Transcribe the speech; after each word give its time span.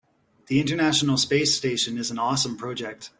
The 0.47 0.59
international 0.59 1.15
space 1.17 1.55
station 1.55 1.99
is 1.99 2.09
an 2.09 2.17
awesome 2.17 2.57
project. 2.57 3.09